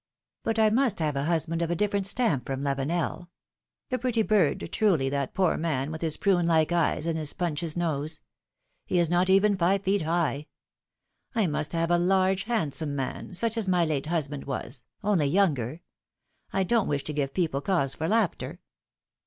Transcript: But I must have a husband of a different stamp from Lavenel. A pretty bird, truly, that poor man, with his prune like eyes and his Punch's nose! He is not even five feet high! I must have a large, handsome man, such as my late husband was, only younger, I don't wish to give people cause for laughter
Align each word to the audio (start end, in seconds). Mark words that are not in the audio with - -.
But 0.41 0.57
I 0.57 0.71
must 0.71 0.97
have 0.97 1.15
a 1.15 1.25
husband 1.25 1.61
of 1.61 1.69
a 1.69 1.75
different 1.75 2.07
stamp 2.07 2.47
from 2.47 2.63
Lavenel. 2.63 3.29
A 3.91 3.99
pretty 3.99 4.23
bird, 4.23 4.67
truly, 4.71 5.09
that 5.09 5.35
poor 5.35 5.57
man, 5.57 5.91
with 5.91 6.01
his 6.01 6.17
prune 6.17 6.47
like 6.47 6.71
eyes 6.71 7.05
and 7.05 7.19
his 7.19 7.33
Punch's 7.33 7.77
nose! 7.77 8.21
He 8.87 8.97
is 8.97 9.11
not 9.11 9.29
even 9.29 9.55
five 9.55 9.83
feet 9.83 10.01
high! 10.01 10.47
I 11.35 11.45
must 11.45 11.73
have 11.73 11.91
a 11.91 11.99
large, 11.99 12.45
handsome 12.45 12.95
man, 12.95 13.35
such 13.35 13.57
as 13.57 13.67
my 13.67 13.85
late 13.85 14.07
husband 14.07 14.45
was, 14.45 14.85
only 15.03 15.27
younger, 15.27 15.81
I 16.51 16.63
don't 16.63 16.87
wish 16.87 17.03
to 17.03 17.13
give 17.13 17.35
people 17.35 17.61
cause 17.61 17.93
for 17.93 18.07
laughter 18.07 18.59